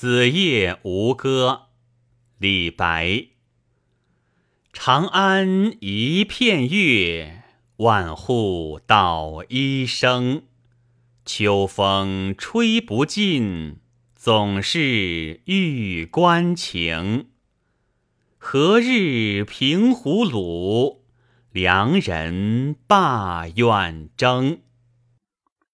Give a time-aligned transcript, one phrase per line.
[0.00, 1.66] 子夜吴歌
[2.38, 3.26] 李白。
[4.72, 7.42] 长安一片月
[7.76, 10.44] 万户捣衣声。
[11.26, 13.80] 秋风吹不尽
[14.16, 17.26] 总是玉关情。
[18.38, 21.00] 何日平胡虏
[21.52, 24.60] 良人罢远征